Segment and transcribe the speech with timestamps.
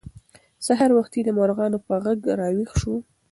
[0.65, 2.97] سهار وختي د مرغانو په غږ راویښ شوو.